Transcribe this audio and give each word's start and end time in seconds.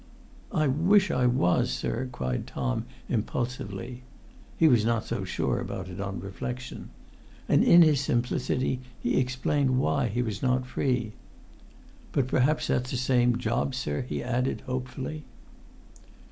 "I 0.51 0.65
wish 0.65 1.11
I 1.11 1.27
was, 1.27 1.69
sir!" 1.69 2.09
cried 2.11 2.47
Tom, 2.47 2.85
impulsively 3.07 4.01
(he 4.57 4.67
was 4.67 4.83
not 4.83 5.05
so 5.05 5.23
sure 5.23 5.59
about 5.59 5.89
it 5.89 6.01
on 6.01 6.19
reflection); 6.19 6.89
and 7.47 7.63
in 7.63 7.83
his 7.83 8.01
simplicity 8.01 8.81
he 8.99 9.17
explained 9.19 9.77
why 9.77 10.07
he 10.07 10.23
was 10.23 10.41
not 10.41 10.65
free. 10.65 11.13
"But 12.13 12.25
perhaps 12.25 12.65
that's 12.65 12.89
the 12.89 12.97
same 12.97 13.37
job, 13.37 13.75
sir?" 13.75 14.01
he 14.01 14.23
added, 14.23 14.61
hopefully. 14.61 15.23